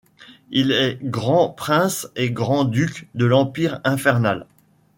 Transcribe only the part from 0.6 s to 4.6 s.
est grand prince et grand-duc de l'empire infernal.